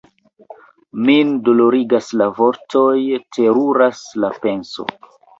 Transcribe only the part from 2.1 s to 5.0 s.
la vortoj, teruras la penso!